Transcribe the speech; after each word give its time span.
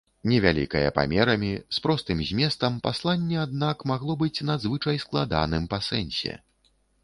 Невялікае 0.29 0.87
памерамі, 0.95 1.51
з 1.77 1.83
простым 1.87 2.23
зместам, 2.31 2.81
пасланне, 2.89 3.37
аднак, 3.45 3.87
магло 3.95 4.19
быць 4.25 4.43
надзвычай 4.51 5.01
складаным 5.07 5.63
па 5.75 5.85
сэнсе. 5.93 6.33